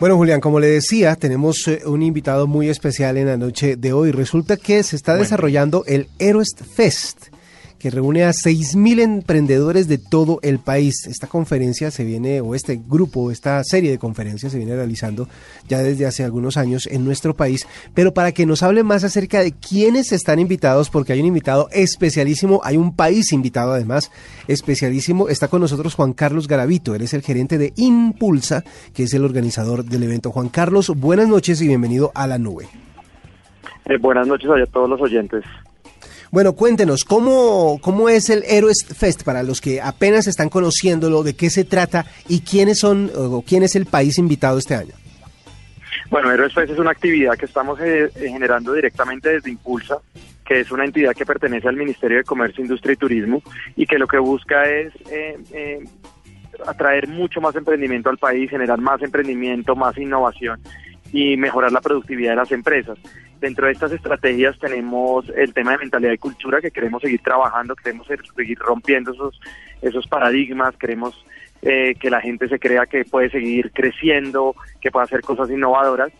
Bueno, 0.00 0.16
Julián, 0.16 0.40
como 0.40 0.60
le 0.60 0.68
decía, 0.68 1.16
tenemos 1.16 1.66
eh, 1.66 1.82
un 1.84 2.04
invitado 2.04 2.46
muy 2.46 2.68
especial 2.68 3.16
en 3.16 3.26
la 3.26 3.36
noche 3.36 3.74
de 3.74 3.92
hoy. 3.92 4.12
Resulta 4.12 4.56
que 4.56 4.84
se 4.84 4.94
está 4.94 5.16
desarrollando 5.16 5.82
el 5.88 6.06
Heroes 6.20 6.54
Fest 6.72 7.30
que 7.78 7.90
reúne 7.90 8.24
a 8.24 8.30
6.000 8.30 9.00
emprendedores 9.00 9.88
de 9.88 9.98
todo 9.98 10.40
el 10.42 10.58
país. 10.58 11.06
Esta 11.06 11.26
conferencia 11.26 11.90
se 11.90 12.04
viene, 12.04 12.40
o 12.40 12.54
este 12.54 12.80
grupo, 12.88 13.30
esta 13.30 13.62
serie 13.64 13.90
de 13.90 13.98
conferencias 13.98 14.52
se 14.52 14.58
viene 14.58 14.74
realizando 14.74 15.28
ya 15.68 15.78
desde 15.78 16.06
hace 16.06 16.24
algunos 16.24 16.56
años 16.56 16.86
en 16.86 17.04
nuestro 17.04 17.34
país, 17.34 17.66
pero 17.94 18.12
para 18.12 18.32
que 18.32 18.46
nos 18.46 18.62
hable 18.62 18.82
más 18.82 19.04
acerca 19.04 19.40
de 19.40 19.52
quiénes 19.52 20.12
están 20.12 20.38
invitados, 20.38 20.90
porque 20.90 21.12
hay 21.12 21.20
un 21.20 21.26
invitado 21.26 21.68
especialísimo, 21.72 22.60
hay 22.64 22.76
un 22.76 22.94
país 22.94 23.32
invitado 23.32 23.72
además 23.72 24.10
especialísimo, 24.48 25.28
está 25.28 25.48
con 25.48 25.60
nosotros 25.60 25.94
Juan 25.94 26.12
Carlos 26.12 26.48
Garavito, 26.48 26.94
él 26.94 27.02
es 27.02 27.14
el 27.14 27.22
gerente 27.22 27.58
de 27.58 27.72
Impulsa, 27.76 28.64
que 28.94 29.04
es 29.04 29.14
el 29.14 29.24
organizador 29.24 29.84
del 29.84 30.02
evento. 30.02 30.30
Juan 30.30 30.48
Carlos, 30.48 30.92
buenas 30.96 31.28
noches 31.28 31.60
y 31.62 31.68
bienvenido 31.68 32.10
a 32.14 32.26
la 32.26 32.38
nube. 32.38 32.66
Eh, 33.84 33.96
buenas 33.98 34.26
noches 34.26 34.50
a 34.50 34.66
todos 34.66 34.90
los 34.90 35.00
oyentes. 35.00 35.44
Bueno, 36.30 36.52
cuéntenos, 36.52 37.04
¿cómo, 37.04 37.78
¿cómo 37.80 38.08
es 38.10 38.28
el 38.28 38.44
Heroes 38.46 38.86
Fest 38.86 39.22
para 39.22 39.42
los 39.42 39.62
que 39.62 39.80
apenas 39.80 40.26
están 40.26 40.50
conociéndolo, 40.50 41.22
de 41.22 41.34
qué 41.34 41.48
se 41.48 41.64
trata 41.64 42.04
y 42.28 42.40
quiénes 42.40 42.78
son 42.78 43.10
o 43.16 43.42
quién 43.42 43.62
es 43.62 43.74
el 43.76 43.86
país 43.86 44.18
invitado 44.18 44.58
este 44.58 44.74
año? 44.74 44.92
Bueno, 46.10 46.30
Heroes 46.30 46.54
Fest 46.54 46.72
es 46.72 46.78
una 46.78 46.90
actividad 46.90 47.36
que 47.36 47.46
estamos 47.46 47.78
eh, 47.80 48.10
generando 48.14 48.74
directamente 48.74 49.30
desde 49.30 49.50
Impulsa, 49.50 49.98
que 50.44 50.60
es 50.60 50.70
una 50.70 50.84
entidad 50.84 51.14
que 51.14 51.26
pertenece 51.26 51.68
al 51.68 51.76
Ministerio 51.76 52.18
de 52.18 52.24
Comercio, 52.24 52.62
Industria 52.62 52.92
y 52.92 52.96
Turismo 52.96 53.42
y 53.76 53.86
que 53.86 53.98
lo 53.98 54.06
que 54.06 54.18
busca 54.18 54.68
es 54.68 54.92
eh, 55.10 55.38
eh, 55.52 55.84
atraer 56.66 57.08
mucho 57.08 57.40
más 57.40 57.54
emprendimiento 57.56 58.10
al 58.10 58.18
país, 58.18 58.50
generar 58.50 58.78
más 58.80 59.02
emprendimiento, 59.02 59.76
más 59.76 59.96
innovación 59.96 60.60
y 61.12 61.36
mejorar 61.36 61.72
la 61.72 61.80
productividad 61.80 62.30
de 62.30 62.36
las 62.36 62.52
empresas. 62.52 62.98
Dentro 63.40 63.66
de 63.66 63.72
estas 63.72 63.92
estrategias 63.92 64.58
tenemos 64.58 65.28
el 65.36 65.54
tema 65.54 65.72
de 65.72 65.78
mentalidad 65.78 66.12
y 66.12 66.18
cultura 66.18 66.60
que 66.60 66.72
queremos 66.72 67.02
seguir 67.02 67.20
trabajando, 67.22 67.76
queremos 67.76 68.06
seguir 68.06 68.58
rompiendo 68.58 69.12
esos, 69.12 69.40
esos 69.80 70.08
paradigmas, 70.08 70.76
queremos 70.76 71.24
eh, 71.62 71.94
que 72.00 72.10
la 72.10 72.20
gente 72.20 72.48
se 72.48 72.58
crea 72.58 72.86
que 72.86 73.04
puede 73.04 73.30
seguir 73.30 73.70
creciendo, 73.72 74.56
que 74.80 74.90
puede 74.90 75.04
hacer 75.04 75.20
cosas 75.20 75.50
innovadoras. 75.50 76.10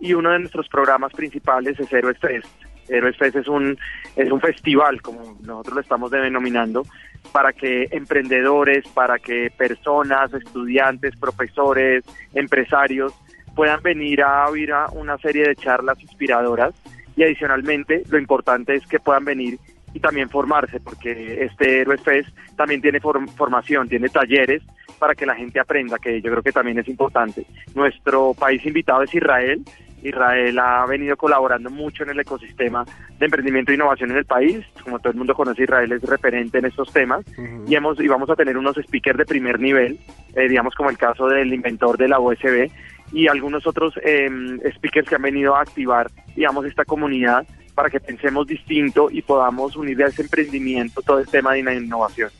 Y 0.00 0.14
uno 0.14 0.30
de 0.30 0.38
nuestros 0.38 0.68
programas 0.68 1.12
principales 1.12 1.78
es 1.80 1.92
Héroes 1.92 2.18
Fest. 2.18 2.48
Héroes 2.88 3.16
Fest 3.16 3.36
es 3.36 3.48
un, 3.48 3.76
es 4.14 4.30
un 4.30 4.40
festival, 4.40 5.02
como 5.02 5.36
nosotros 5.42 5.74
lo 5.74 5.80
estamos 5.80 6.10
denominando, 6.10 6.84
para 7.32 7.52
que 7.52 7.88
emprendedores, 7.90 8.86
para 8.88 9.18
que 9.18 9.52
personas, 9.56 10.32
estudiantes, 10.32 11.16
profesores, 11.16 12.04
empresarios, 12.34 13.12
puedan 13.58 13.82
venir 13.82 14.22
a 14.22 14.48
oír 14.48 14.72
una 14.92 15.18
serie 15.18 15.48
de 15.48 15.56
charlas 15.56 16.00
inspiradoras 16.00 16.72
y 17.16 17.24
adicionalmente 17.24 18.04
lo 18.08 18.16
importante 18.16 18.76
es 18.76 18.86
que 18.86 19.00
puedan 19.00 19.24
venir 19.24 19.58
y 19.92 19.98
también 19.98 20.28
formarse, 20.28 20.78
porque 20.78 21.42
este 21.42 21.80
Héroes 21.80 22.00
Fest 22.02 22.28
también 22.54 22.80
tiene 22.80 23.00
formación, 23.00 23.88
tiene 23.88 24.10
talleres 24.10 24.62
para 25.00 25.16
que 25.16 25.26
la 25.26 25.34
gente 25.34 25.58
aprenda, 25.58 25.98
que 25.98 26.22
yo 26.22 26.30
creo 26.30 26.42
que 26.44 26.52
también 26.52 26.78
es 26.78 26.86
importante. 26.86 27.46
Nuestro 27.74 28.32
país 28.32 28.64
invitado 28.64 29.02
es 29.02 29.12
Israel. 29.12 29.60
Israel 30.04 30.56
ha 30.60 30.86
venido 30.86 31.16
colaborando 31.16 31.68
mucho 31.68 32.04
en 32.04 32.10
el 32.10 32.20
ecosistema 32.20 32.84
de 33.18 33.24
emprendimiento 33.24 33.72
e 33.72 33.74
innovación 33.74 34.12
en 34.12 34.18
el 34.18 34.24
país. 34.24 34.64
Como 34.84 35.00
todo 35.00 35.10
el 35.10 35.18
mundo 35.18 35.34
conoce, 35.34 35.64
Israel 35.64 35.90
es 35.90 36.02
referente 36.02 36.58
en 36.58 36.66
estos 36.66 36.92
temas 36.92 37.24
y 37.66 37.74
hemos 37.74 37.98
y 37.98 38.06
vamos 38.06 38.30
a 38.30 38.36
tener 38.36 38.56
unos 38.56 38.76
speakers 38.76 39.18
de 39.18 39.26
primer 39.26 39.58
nivel, 39.58 39.98
eh, 40.36 40.48
digamos 40.48 40.76
como 40.76 40.90
el 40.90 40.96
caso 40.96 41.26
del 41.26 41.52
inventor 41.52 41.98
de 41.98 42.06
la 42.06 42.20
USB, 42.20 42.70
y 43.12 43.28
algunos 43.28 43.66
otros 43.66 43.94
em, 44.04 44.60
speakers 44.76 45.08
que 45.08 45.14
han 45.14 45.22
venido 45.22 45.54
a 45.54 45.62
activar, 45.62 46.10
digamos, 46.36 46.66
esta 46.66 46.84
comunidad 46.84 47.46
para 47.74 47.90
que 47.90 48.00
pensemos 48.00 48.46
distinto 48.46 49.08
y 49.10 49.22
podamos 49.22 49.76
unir 49.76 50.02
a 50.02 50.08
ese 50.08 50.22
emprendimiento 50.22 51.00
todo 51.02 51.20
el 51.20 51.28
tema 51.28 51.54
de 51.54 51.62
la 51.62 51.74
innovación. 51.74 52.30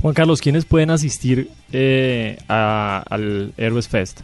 Juan 0.00 0.14
Carlos, 0.14 0.40
¿quiénes 0.40 0.64
pueden 0.64 0.90
asistir 0.90 1.48
eh, 1.72 2.38
al 2.48 3.52
Héroes 3.56 3.88
Fest? 3.88 4.22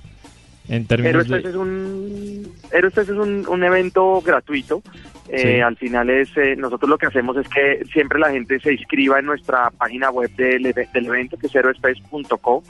En 0.69 0.87
términos 0.87 1.29
Fest 1.29 1.47
es 1.47 1.55
un 1.55 2.53
Fest 2.71 3.11
es 3.11 3.11
un, 3.11 3.63
evento 3.65 4.21
gratuito. 4.23 4.83
Eh, 5.29 5.63
al 5.63 5.77
final 5.77 6.11
es 6.11 6.29
eh, 6.37 6.55
nosotros 6.57 6.89
lo 6.89 6.99
que 6.99 7.07
hacemos 7.07 7.37
es 7.37 7.49
que 7.49 7.85
siempre 7.93 8.19
la 8.19 8.31
gente 8.31 8.61
se 8.61 8.73
inscriba 8.73 9.19
en 9.19 9.27
nuestra 9.27 9.71
página 9.71 10.11
web 10.11 10.31
del, 10.37 10.63
del 10.63 11.07
evento 11.07 11.37
que 11.37 11.47
es 11.47 11.55
heroesfest.co 11.55 12.63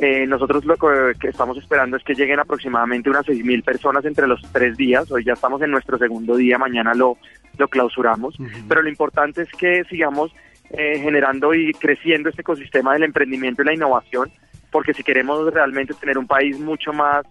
eh, 0.00 0.26
nosotros 0.26 0.64
lo 0.64 0.76
que 0.76 1.28
estamos 1.28 1.56
esperando 1.56 1.96
es 1.96 2.04
que 2.04 2.14
lleguen 2.14 2.40
aproximadamente 2.40 3.10
unas 3.10 3.26
6.000 3.26 3.62
personas 3.62 4.04
entre 4.04 4.26
los 4.26 4.40
tres 4.52 4.76
días. 4.76 5.10
Hoy 5.10 5.24
ya 5.24 5.34
estamos 5.34 5.62
en 5.62 5.70
nuestro 5.70 5.98
segundo 5.98 6.36
día, 6.36 6.58
mañana 6.58 6.94
lo, 6.94 7.16
lo 7.58 7.68
clausuramos. 7.68 8.36
Pero 8.68 8.82
lo 8.82 8.88
importante 8.88 9.42
es 9.42 9.50
que 9.50 9.84
sigamos 9.84 10.34
eh, 10.70 10.98
generando 10.98 11.54
y 11.54 11.72
creciendo 11.72 12.28
este 12.28 12.42
ecosistema 12.42 12.94
del 12.94 13.04
emprendimiento 13.04 13.62
y 13.62 13.66
la 13.66 13.74
innovación, 13.74 14.30
porque 14.70 14.94
si 14.94 15.04
queremos 15.04 15.52
realmente 15.52 15.94
tener 15.94 16.18
un 16.18 16.26
país 16.26 16.58
mucho 16.58 16.92
más 16.92 17.24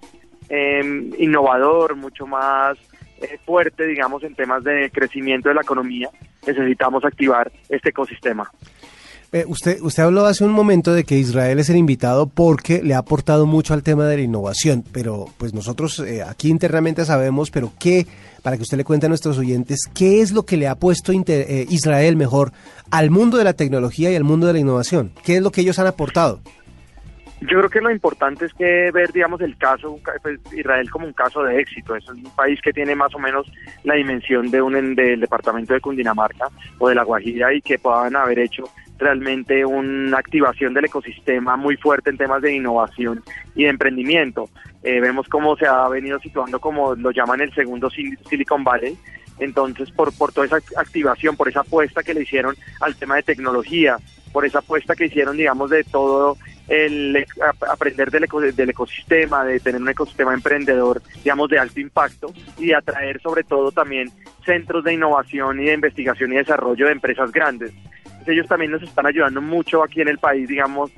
em, 0.48 1.12
innovador, 1.18 1.96
mucho 1.96 2.26
más 2.26 2.78
eh, 3.22 3.38
fuerte, 3.46 3.86
digamos, 3.86 4.24
en 4.24 4.36
temas 4.36 4.64
de 4.64 4.90
crecimiento 4.92 5.50
de 5.50 5.56
la 5.56 5.62
economía, 5.62 6.10
necesitamos 6.48 7.04
activar 7.04 7.52
este 7.68 7.90
ecosistema. 7.90 8.50
Eh, 9.34 9.46
usted, 9.48 9.82
usted 9.82 10.04
habló 10.04 10.28
hace 10.28 10.44
un 10.44 10.52
momento 10.52 10.94
de 10.94 11.06
que 11.06 11.18
Israel 11.18 11.58
es 11.58 11.68
el 11.68 11.76
invitado 11.76 12.28
porque 12.28 12.84
le 12.84 12.94
ha 12.94 13.00
aportado 13.00 13.48
mucho 13.48 13.74
al 13.74 13.82
tema 13.82 14.06
de 14.06 14.18
la 14.18 14.22
innovación, 14.22 14.84
pero 14.94 15.26
pues 15.40 15.56
nosotros 15.56 15.98
eh, 16.02 16.22
aquí 16.22 16.50
internamente 16.50 17.04
sabemos, 17.04 17.50
pero 17.50 17.72
¿qué, 17.80 18.06
para 18.44 18.58
que 18.58 18.62
usted 18.62 18.78
le 18.78 18.84
cuente 18.84 19.08
a 19.08 19.10
nuestros 19.10 19.40
oyentes, 19.40 19.90
qué 19.92 20.22
es 20.22 20.34
lo 20.34 20.44
que 20.44 20.56
le 20.56 20.68
ha 20.68 20.76
puesto 20.76 21.12
eh, 21.12 21.66
Israel 21.68 22.16
mejor 22.16 22.52
al 22.92 23.10
mundo 23.10 23.38
de 23.38 23.44
la 23.44 23.54
tecnología 23.54 24.12
y 24.12 24.16
al 24.16 24.24
mundo 24.24 24.46
de 24.46 24.54
la 24.54 24.60
innovación? 24.60 25.12
¿Qué 25.26 25.38
es 25.38 25.42
lo 25.42 25.50
que 25.50 25.62
ellos 25.62 25.80
han 25.80 25.88
aportado? 25.88 26.40
Yo 27.42 27.58
creo 27.58 27.70
que 27.70 27.82
lo 27.82 27.92
importante 27.92 28.46
es 28.46 28.54
que 28.54 28.92
ver, 28.94 29.12
digamos, 29.12 29.42
el 29.42 29.58
caso, 29.58 30.00
pues, 30.22 30.40
Israel 30.54 30.90
como 30.90 31.08
un 31.08 31.14
caso 31.14 31.44
de 31.44 31.60
éxito. 31.60 31.96
Es 31.96 32.08
un 32.08 32.24
país 32.36 32.62
que 32.62 32.72
tiene 32.72 32.96
más 32.96 33.14
o 33.16 33.20
menos 33.20 33.52
la 33.84 33.96
dimensión 33.96 34.50
de 34.50 34.62
un 34.62 34.96
del 34.96 35.20
departamento 35.20 35.74
de 35.74 35.82
Cundinamarca 35.82 36.48
o 36.78 36.88
de 36.88 36.96
La 36.96 37.04
Guajira 37.04 37.54
y 37.54 37.62
que 37.62 37.80
puedan 37.80 38.16
haber 38.16 38.40
hecho 38.40 38.64
realmente 38.98 39.66
una 39.66 40.18
activación 40.18 40.74
del 40.74 40.86
ecosistema 40.86 41.56
muy 41.56 41.78
fuerte 41.78 42.10
en 42.10 42.18
temas 42.18 42.42
de 42.42 42.54
innovación 42.54 43.24
y 43.56 43.64
de 43.64 43.70
emprendimiento. 43.70 44.50
Eh, 44.84 45.00
vemos 45.00 45.28
cómo 45.28 45.56
se 45.56 45.66
ha 45.66 45.88
venido 45.88 46.20
situando 46.20 46.60
como 46.60 46.96
lo 46.96 47.12
llaman 47.12 47.42
el 47.42 47.54
segundo 47.54 47.90
Silicon 47.90 48.64
Valley. 48.64 48.98
Entonces, 49.40 49.90
por, 49.92 50.16
por 50.16 50.32
toda 50.32 50.46
esa 50.46 50.58
activación, 50.78 51.36
por 51.36 51.50
esa 51.50 51.62
apuesta 51.62 52.04
que 52.04 52.14
le 52.14 52.22
hicieron 52.22 52.56
al 52.80 52.96
tema 52.96 53.16
de 53.16 53.24
tecnología, 53.24 53.98
por 54.32 54.46
esa 54.46 54.60
apuesta 54.60 54.96
que 54.96 55.06
hicieron, 55.06 55.38
digamos, 55.38 55.70
de 55.70 55.84
todo 55.84 56.38
el 56.68 57.26
aprender 57.70 58.10
del, 58.10 58.28
del 58.56 58.70
ecosistema, 58.70 59.44
de 59.44 59.60
tener 59.60 59.82
un 59.82 59.90
ecosistema 59.90 60.34
emprendedor, 60.34 61.02
digamos, 61.24 61.50
de 61.50 61.60
alto 61.60 61.80
impacto 61.80 62.34
y 62.58 62.68
de 62.68 62.76
atraer 62.76 63.22
sobre 63.22 63.44
todo 63.44 63.72
también 63.72 64.12
centros 64.46 64.84
de 64.84 64.94
innovación 64.94 65.60
y 65.60 65.66
de 65.66 65.74
investigación 65.74 66.32
y 66.32 66.38
desarrollo 66.38 66.86
de 66.86 66.92
empresas 66.92 67.32
grandes 67.32 67.74
ellos 68.28 68.48
también 68.48 68.72
nos 68.72 68.84
están 68.84 69.06
ayudando 69.06 69.42
mucho 69.42 69.84
aquí 69.84 70.02
en 70.02 70.10
el 70.10 70.18
país, 70.18 70.48
digamos, 70.48 70.92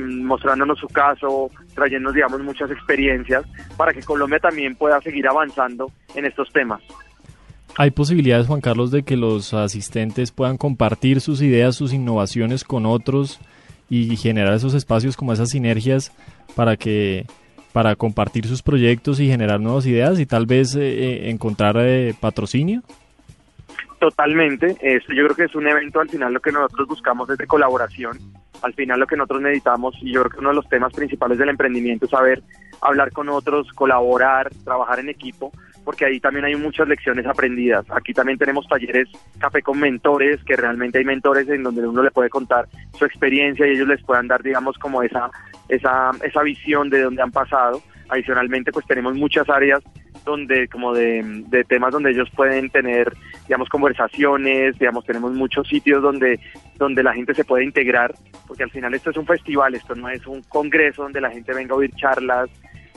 mostrándonos 0.00 0.78
su 0.78 0.88
caso, 0.88 1.50
trayéndonos, 1.74 2.14
digamos, 2.14 2.40
muchas 2.40 2.70
experiencias 2.70 3.44
para 3.76 3.92
que 3.92 4.02
Colombia 4.02 4.38
también 4.38 4.74
pueda 4.74 5.00
seguir 5.02 5.28
avanzando 5.28 5.90
en 6.14 6.24
estos 6.24 6.50
temas. 6.52 6.82
¿Hay 7.76 7.90
posibilidades, 7.90 8.46
Juan 8.46 8.62
Carlos, 8.62 8.90
de 8.90 9.02
que 9.02 9.16
los 9.16 9.52
asistentes 9.52 10.30
puedan 10.30 10.56
compartir 10.56 11.20
sus 11.20 11.42
ideas, 11.42 11.76
sus 11.76 11.92
innovaciones 11.92 12.64
con 12.64 12.86
otros 12.86 13.38
y 13.90 14.16
generar 14.16 14.54
esos 14.54 14.72
espacios 14.72 15.16
como 15.16 15.34
esas 15.34 15.50
sinergias 15.50 16.10
para 16.54 16.76
que 16.76 17.26
para 17.76 17.94
compartir 17.94 18.46
sus 18.46 18.62
proyectos 18.62 19.20
y 19.20 19.28
generar 19.28 19.60
nuevas 19.60 19.84
ideas 19.84 20.18
y 20.18 20.24
tal 20.24 20.46
vez 20.46 20.74
eh, 20.74 20.80
eh, 20.80 21.30
encontrar 21.30 21.76
eh, 21.78 22.14
patrocinio? 22.18 22.82
Totalmente, 23.98 24.76
esto 24.82 25.14
yo 25.14 25.24
creo 25.24 25.36
que 25.36 25.44
es 25.44 25.54
un 25.54 25.66
evento 25.66 26.00
al 26.00 26.10
final 26.10 26.34
lo 26.34 26.40
que 26.40 26.52
nosotros 26.52 26.86
buscamos 26.86 27.30
es 27.30 27.38
de 27.38 27.46
colaboración, 27.46 28.18
al 28.62 28.74
final 28.74 29.00
lo 29.00 29.06
que 29.06 29.16
nosotros 29.16 29.40
necesitamos 29.40 29.94
y 30.02 30.12
yo 30.12 30.20
creo 30.20 30.30
que 30.32 30.38
uno 30.40 30.50
de 30.50 30.56
los 30.56 30.68
temas 30.68 30.92
principales 30.92 31.38
del 31.38 31.48
emprendimiento 31.48 32.04
es 32.04 32.10
saber 32.10 32.42
hablar 32.82 33.10
con 33.12 33.30
otros, 33.30 33.72
colaborar, 33.72 34.50
trabajar 34.64 35.00
en 35.00 35.08
equipo, 35.08 35.50
porque 35.82 36.04
ahí 36.04 36.20
también 36.20 36.44
hay 36.44 36.56
muchas 36.56 36.88
lecciones 36.88 37.26
aprendidas. 37.26 37.86
Aquí 37.90 38.12
también 38.12 38.38
tenemos 38.38 38.68
talleres 38.68 39.08
café 39.38 39.62
con 39.62 39.80
mentores, 39.80 40.44
que 40.44 40.56
realmente 40.56 40.98
hay 40.98 41.04
mentores 41.04 41.48
en 41.48 41.62
donde 41.62 41.86
uno 41.86 42.02
le 42.02 42.10
puede 42.10 42.28
contar 42.28 42.68
su 42.98 43.06
experiencia 43.06 43.66
y 43.66 43.70
ellos 43.70 43.88
les 43.88 44.02
puedan 44.04 44.28
dar 44.28 44.42
digamos 44.42 44.76
como 44.78 45.02
esa, 45.02 45.30
esa, 45.70 46.10
esa 46.22 46.42
visión 46.42 46.90
de 46.90 47.00
dónde 47.00 47.22
han 47.22 47.32
pasado. 47.32 47.80
Adicionalmente 48.08 48.72
pues 48.72 48.86
tenemos 48.86 49.14
muchas 49.14 49.48
áreas 49.48 49.82
donde 50.26 50.68
como 50.68 50.92
de, 50.92 51.64
temas 51.66 51.92
donde 51.92 52.10
ellos 52.10 52.28
pueden 52.36 52.68
tener 52.68 53.14
digamos 53.46 53.70
conversaciones 53.70 54.78
digamos 54.78 55.06
tenemos 55.06 55.32
muchos 55.32 55.66
sitios 55.66 56.02
donde 56.02 56.38
donde 56.76 57.02
la 57.02 57.14
gente 57.14 57.32
se 57.32 57.44
puede 57.44 57.64
integrar 57.64 58.14
porque 58.46 58.64
al 58.64 58.70
final 58.70 58.92
esto 58.92 59.10
es 59.10 59.16
un 59.16 59.26
festival 59.26 59.74
esto 59.74 59.94
no 59.94 60.10
es 60.10 60.26
un 60.26 60.42
congreso 60.42 61.04
donde 61.04 61.22
la 61.22 61.30
gente 61.30 61.54
venga 61.54 61.72
a 61.72 61.78
oír 61.78 61.94
charlas 61.96 62.50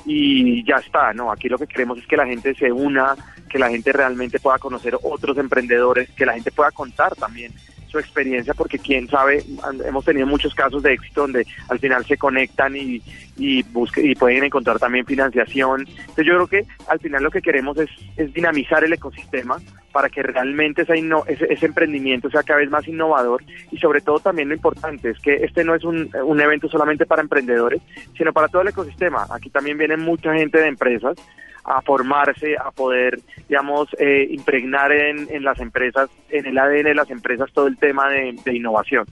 y 0.06 0.64
ya 0.66 0.78
está, 0.78 1.14
¿no? 1.14 1.32
Aquí 1.32 1.50
lo 1.50 1.58
que 1.58 1.68
queremos 1.68 2.00
es 2.00 2.08
que 2.08 2.18
la 2.18 2.26
gente 2.26 2.56
se 2.56 2.72
una, 2.72 3.16
que 3.50 3.60
la 3.60 3.70
gente 3.70 3.92
realmente 3.92 4.40
pueda 4.40 4.58
conocer 4.58 4.98
otros 5.04 5.38
emprendedores, 5.38 6.10
que 6.12 6.26
la 6.26 6.34
gente 6.34 6.52
pueda 6.52 6.72
contar 6.72 7.16
también 7.16 7.52
su 7.90 8.00
experiencia 8.00 8.54
porque 8.54 8.80
quién 8.80 9.08
sabe, 9.08 9.44
hemos 9.86 10.06
tenido 10.06 10.28
muchos 10.28 10.54
casos 10.54 10.82
de 10.84 10.94
éxito 10.94 11.22
donde 11.22 11.46
al 11.70 11.80
final 11.80 12.06
se 12.06 12.18
conectan 12.18 12.76
y, 12.76 13.02
y, 13.38 13.66
y 13.98 14.16
pueden 14.16 14.44
encontrar 14.44 14.80
también 14.80 15.06
financiación. 15.06 15.82
Entonces 15.82 16.26
yo 16.26 16.36
creo 16.36 16.48
que 16.48 16.66
al 16.88 17.00
final 17.00 17.24
lo 17.24 17.32
que 17.32 17.42
queremos 17.42 17.78
es, 17.78 17.90
es 18.18 18.34
dinamizar 18.34 18.84
el 18.84 18.94
ecosistema 18.94 19.58
para 19.92 20.10
que 20.10 20.22
realmente 20.22 20.84
ese, 20.84 20.94
ese, 21.28 21.66
emprendimiento 21.66 22.30
sea 22.30 22.44
cada 22.44 22.60
vez 22.60 22.70
más 22.70 22.88
innovador 22.88 23.44
y 23.72 23.78
sobre 23.78 24.02
todo 24.02 24.20
también 24.20 24.50
lo 24.50 24.56
importante 24.56 25.10
es 25.10 25.20
que 25.20 25.34
este 25.44 25.64
no 25.64 25.74
es 25.74 25.84
un, 25.84 26.12
un 26.24 26.40
evento 26.40 26.70
solamente 26.70 27.08
para 27.08 27.24
emprendedores, 27.24 27.82
sino 28.16 28.32
para 28.32 28.48
todo 28.48 28.62
el 28.62 28.68
ecosistema. 28.68 29.26
Aquí 29.32 29.50
también 29.50 29.78
viene 29.78 29.98
mucha 29.98 30.34
gente 30.34 30.60
de 30.60 30.68
empresas 30.68 31.18
a 31.64 31.82
formarse, 31.82 32.56
a 32.58 32.72
poder, 32.72 33.20
digamos, 33.48 33.88
eh, 34.00 34.28
impregnar 34.32 34.92
en, 34.92 35.28
en, 35.30 35.44
las 35.44 35.60
empresas, 35.60 36.10
en 36.30 36.46
el 36.46 36.58
ADN 36.58 36.84
de 36.84 36.96
las 36.96 37.10
empresas 37.10 37.50
todo 37.54 37.68
el 37.68 37.78
tema 37.78 38.10
de, 38.10 38.54
innovación. 38.54 39.06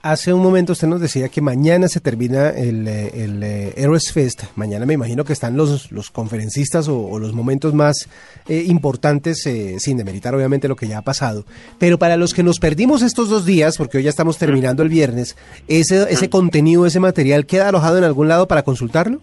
Hace 0.00 0.32
un 0.32 0.40
momento 0.40 0.72
usted 0.72 0.86
nos 0.86 1.00
decía 1.00 1.28
que 1.28 1.40
mañana 1.40 1.88
se 1.88 2.00
termina 2.00 2.50
el, 2.50 2.86
eh, 2.86 3.24
el 3.24 3.42
eh, 3.42 4.00
Fest. 4.12 4.44
Mañana 4.54 4.86
me 4.86 4.94
imagino 4.94 5.24
que 5.24 5.32
están 5.32 5.56
los, 5.56 5.90
los 5.90 6.10
conferencistas 6.10 6.88
o, 6.88 7.18
los 7.18 7.34
momentos 7.34 7.74
más 7.74 8.08
importantes, 8.48 9.42
sin 9.42 9.96
demeritar 9.96 10.34
obviamente 10.34 10.68
lo 10.68 10.76
que 10.76 10.86
ya 10.86 10.98
ha 10.98 11.02
pasado. 11.02 11.44
Pero 11.78 11.98
para 11.98 12.16
los 12.16 12.32
que 12.32 12.44
nos 12.44 12.60
perdimos 12.60 13.02
estos 13.02 13.28
dos 13.28 13.44
días, 13.44 13.76
porque 13.76 13.98
hoy 13.98 14.04
ya 14.04 14.10
estamos 14.10 14.38
terminando 14.38 14.82
el 14.82 14.88
viernes, 14.88 15.36
ese, 15.66 16.06
ese 16.10 16.30
contenido, 16.30 16.86
ese 16.86 17.00
material, 17.00 17.44
¿queda 17.44 17.68
alojado 17.68 17.98
en 17.98 18.04
algún 18.04 18.28
lado 18.28 18.46
para 18.46 18.62
consultarlo? 18.62 19.20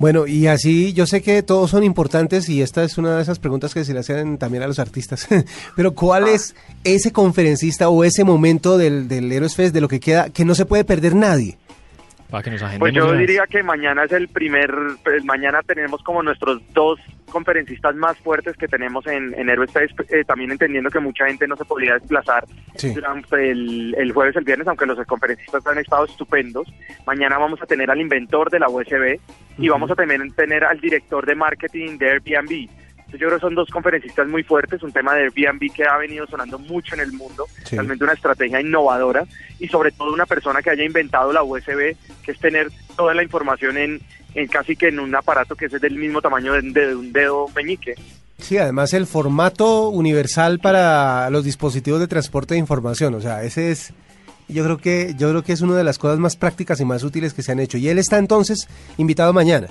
Bueno, 0.02 0.26
y 0.26 0.48
así 0.48 0.92
yo 0.94 1.06
sé 1.06 1.22
que 1.22 1.44
todos 1.44 1.70
son 1.70 1.84
importantes 1.84 2.48
y 2.48 2.60
esta 2.60 2.82
es 2.82 2.98
una 2.98 3.14
de 3.14 3.22
esas 3.22 3.38
preguntas 3.38 3.72
que 3.72 3.84
se 3.84 3.94
le 3.94 4.00
hacen 4.00 4.36
también 4.36 4.64
a 4.64 4.66
los 4.66 4.80
artistas. 4.80 5.28
Pero 5.76 5.94
¿cuál 5.94 6.24
ah. 6.24 6.32
es 6.32 6.56
ese 6.82 7.12
conferencista 7.12 7.88
o 7.88 8.02
ese 8.02 8.24
momento 8.24 8.78
del, 8.78 9.06
del 9.06 9.30
Heroes 9.30 9.54
Fest 9.54 9.72
de 9.72 9.80
lo 9.80 9.86
que 9.86 10.00
queda 10.00 10.30
que 10.30 10.44
no 10.44 10.56
se 10.56 10.66
puede 10.66 10.82
perder 10.82 11.14
nadie? 11.14 11.56
Pues 12.78 12.94
yo 12.94 13.12
diría 13.12 13.44
que 13.46 13.62
mañana 13.62 14.04
es 14.04 14.12
el 14.12 14.28
primer, 14.28 14.72
pues 15.04 15.22
mañana 15.24 15.60
tenemos 15.62 16.02
como 16.02 16.22
nuestros 16.22 16.62
dos 16.72 16.98
conferencistas 17.30 17.94
más 17.94 18.16
fuertes 18.18 18.56
que 18.56 18.68
tenemos 18.68 19.06
en, 19.06 19.34
en 19.38 19.48
Héroes 19.50 19.70
eh, 19.76 20.24
también 20.26 20.50
entendiendo 20.50 20.90
que 20.90 20.98
mucha 20.98 21.26
gente 21.26 21.46
no 21.46 21.56
se 21.56 21.64
podía 21.64 21.94
desplazar 21.94 22.44
durante 22.94 23.50
el, 23.50 23.94
el, 23.98 24.12
jueves, 24.12 24.36
el 24.36 24.44
viernes, 24.44 24.66
aunque 24.66 24.86
los 24.86 24.98
conferencistas 25.06 25.66
han 25.66 25.78
estado 25.78 26.04
estupendos. 26.04 26.66
Mañana 27.06 27.38
vamos 27.38 27.60
a 27.60 27.66
tener 27.66 27.90
al 27.90 28.00
inventor 28.00 28.50
de 28.50 28.60
la 28.60 28.68
USB 28.68 29.18
y 29.58 29.68
vamos 29.68 29.90
a 29.90 29.94
también 29.94 30.30
tener 30.32 30.64
al 30.64 30.80
director 30.80 31.26
de 31.26 31.34
marketing 31.34 31.98
de 31.98 32.10
Airbnb 32.10 32.68
yo 33.18 33.26
creo 33.26 33.38
que 33.38 33.40
son 33.40 33.54
dos 33.54 33.68
conferencistas 33.70 34.26
muy 34.26 34.42
fuertes, 34.42 34.82
un 34.82 34.92
tema 34.92 35.14
de 35.14 35.22
Airbnb 35.24 35.72
que 35.72 35.84
ha 35.84 35.96
venido 35.98 36.26
sonando 36.26 36.58
mucho 36.58 36.94
en 36.94 37.00
el 37.00 37.12
mundo, 37.12 37.46
realmente 37.70 38.04
una 38.04 38.14
estrategia 38.14 38.60
innovadora 38.60 39.24
y 39.58 39.68
sobre 39.68 39.90
todo 39.92 40.12
una 40.12 40.26
persona 40.26 40.62
que 40.62 40.70
haya 40.70 40.84
inventado 40.84 41.32
la 41.32 41.42
USB, 41.42 41.96
que 42.22 42.32
es 42.32 42.38
tener 42.38 42.70
toda 42.96 43.14
la 43.14 43.22
información 43.22 43.76
en, 43.76 44.00
en 44.34 44.48
casi 44.48 44.76
que 44.76 44.88
en 44.88 45.00
un 45.00 45.14
aparato 45.14 45.54
que 45.54 45.66
es 45.66 45.72
del 45.72 45.96
mismo 45.96 46.20
tamaño 46.20 46.52
de, 46.52 46.94
un 46.94 47.12
dedo 47.12 47.48
meñique. 47.54 47.94
Sí, 48.38 48.58
además 48.58 48.92
el 48.92 49.06
formato 49.06 49.88
universal 49.88 50.58
para 50.58 51.30
los 51.30 51.44
dispositivos 51.44 52.00
de 52.00 52.08
transporte 52.08 52.54
de 52.54 52.60
información, 52.60 53.14
o 53.14 53.20
sea, 53.20 53.42
ese 53.44 53.70
es 53.70 53.92
yo 54.48 54.64
creo 54.64 54.78
que 54.78 55.14
yo 55.16 55.30
creo 55.30 55.42
que 55.42 55.52
es 55.52 55.60
una 55.60 55.76
de 55.76 55.84
las 55.84 55.98
cosas 55.98 56.18
más 56.18 56.36
prácticas 56.36 56.80
y 56.80 56.84
más 56.84 57.04
útiles 57.04 57.32
que 57.32 57.42
se 57.42 57.52
han 57.52 57.60
hecho 57.60 57.78
y 57.78 57.88
él 57.88 57.98
está 57.98 58.18
entonces 58.18 58.68
invitado 58.98 59.32
mañana. 59.32 59.68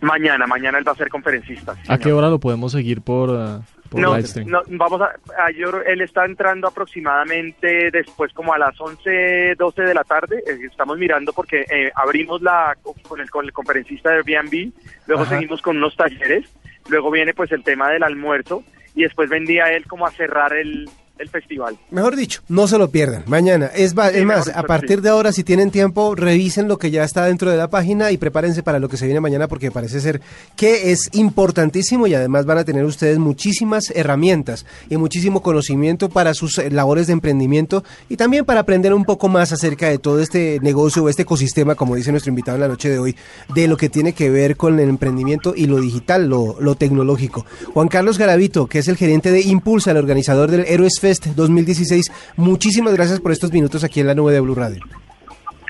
Mañana, 0.00 0.46
mañana 0.46 0.78
él 0.78 0.86
va 0.86 0.92
a 0.92 0.96
ser 0.96 1.08
conferencista. 1.08 1.74
¿A 1.88 1.98
qué 1.98 2.12
hora 2.12 2.28
lo 2.28 2.40
podemos 2.40 2.72
seguir 2.72 3.02
por, 3.02 3.30
uh, 3.30 3.62
no, 3.92 4.16
no, 4.46 4.62
vamos 4.68 5.00
a, 5.00 5.50
él 5.86 6.00
está 6.00 6.24
entrando 6.24 6.68
aproximadamente 6.68 7.90
después 7.90 8.32
como 8.32 8.52
a 8.52 8.58
las 8.58 8.80
11, 8.80 9.56
12 9.56 9.82
de 9.82 9.94
la 9.94 10.04
tarde. 10.04 10.42
Eh, 10.46 10.66
estamos 10.70 10.96
mirando 10.98 11.32
porque 11.32 11.64
eh, 11.70 11.90
abrimos 11.94 12.40
la 12.40 12.76
con 13.08 13.20
el, 13.20 13.30
con 13.30 13.44
el 13.44 13.52
conferencista 13.52 14.10
de 14.10 14.16
Airbnb, 14.16 14.72
luego 15.06 15.24
seguimos 15.24 15.60
con 15.60 15.76
unos 15.76 15.96
talleres, 15.96 16.48
luego 16.88 17.10
viene 17.10 17.34
pues 17.34 17.50
el 17.52 17.64
tema 17.64 17.90
del 17.90 18.04
almuerzo 18.04 18.62
y 18.94 19.02
después 19.02 19.28
vendría 19.28 19.72
él 19.72 19.86
como 19.86 20.06
a 20.06 20.10
cerrar 20.10 20.52
el, 20.52 20.88
el 21.20 21.28
festival. 21.28 21.78
Mejor 21.90 22.16
dicho, 22.16 22.40
no 22.48 22.66
se 22.66 22.78
lo 22.78 22.90
pierdan. 22.90 23.24
Mañana. 23.26 23.66
Es, 23.66 23.94
más, 23.94 24.48
a 24.48 24.62
partir 24.62 25.02
de 25.02 25.10
ahora, 25.10 25.32
si 25.32 25.44
tienen 25.44 25.70
tiempo, 25.70 26.14
revisen 26.14 26.66
lo 26.66 26.78
que 26.78 26.90
ya 26.90 27.04
está 27.04 27.26
dentro 27.26 27.50
de 27.50 27.56
la 27.56 27.68
página 27.68 28.10
y 28.10 28.16
prepárense 28.16 28.62
para 28.62 28.78
lo 28.78 28.88
que 28.88 28.96
se 28.96 29.04
viene 29.04 29.20
mañana 29.20 29.46
porque 29.46 29.70
parece 29.70 30.00
ser 30.00 30.20
que 30.56 30.90
es 30.92 31.10
importantísimo 31.12 32.06
y 32.06 32.14
además 32.14 32.46
van 32.46 32.58
a 32.58 32.64
tener 32.64 32.84
ustedes 32.84 33.18
muchísimas 33.18 33.90
herramientas 33.94 34.64
y 34.88 34.96
muchísimo 34.96 35.42
conocimiento 35.42 36.08
para 36.08 36.32
sus 36.32 36.58
eh, 36.58 36.70
labores 36.70 37.06
de 37.06 37.12
emprendimiento 37.12 37.84
y 38.08 38.16
también 38.16 38.44
para 38.44 38.60
aprender 38.60 38.94
un 38.94 39.04
poco 39.04 39.28
más 39.28 39.52
acerca 39.52 39.88
de 39.88 39.98
todo 39.98 40.20
este 40.20 40.58
negocio 40.62 41.04
o 41.04 41.08
este 41.08 41.22
ecosistema, 41.22 41.74
como 41.74 41.96
dice 41.96 42.12
nuestro 42.12 42.30
invitado 42.30 42.56
en 42.56 42.62
la 42.62 42.68
noche 42.68 42.88
de 42.88 42.98
hoy, 42.98 43.16
de 43.54 43.68
lo 43.68 43.76
que 43.76 43.90
tiene 43.90 44.14
que 44.14 44.30
ver 44.30 44.56
con 44.56 44.80
el 44.80 44.88
emprendimiento 44.88 45.52
y 45.54 45.66
lo 45.66 45.80
digital, 45.80 46.28
lo, 46.28 46.56
lo 46.60 46.76
tecnológico. 46.76 47.44
Juan 47.74 47.88
Carlos 47.88 48.16
Garavito, 48.16 48.66
que 48.66 48.78
es 48.78 48.88
el 48.88 48.96
gerente 48.96 49.30
de 49.30 49.42
Impulsa, 49.42 49.90
el 49.90 49.98
organizador 49.98 50.50
del 50.50 50.64
Héroes 50.66 50.94
Fest 51.10 51.26
2016. 51.26 52.34
Muchísimas 52.36 52.94
gracias 52.94 53.18
por 53.18 53.32
estos 53.32 53.52
minutos 53.52 53.82
aquí 53.82 53.98
en 53.98 54.06
la 54.06 54.14
nube 54.14 54.32
de 54.32 54.38
Blue 54.38 54.54
Radio. 54.54 54.80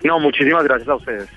No, 0.04 0.20
muchísimas 0.20 0.64
gracias 0.64 0.88
a 0.88 0.97
ustedes. 0.97 1.28